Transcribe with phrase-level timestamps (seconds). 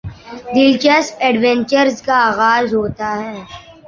[0.53, 3.37] دلچسپ ایڈونچر کا آغاز ہوتا ہے